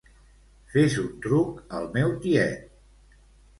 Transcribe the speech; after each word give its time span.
Fes 0.71 0.95
un 1.01 1.11
truc 1.27 1.61
al 1.81 1.87
meu 1.99 2.17
tiet. 2.27 2.69